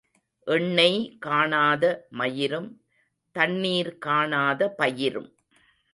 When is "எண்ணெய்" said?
0.47-1.17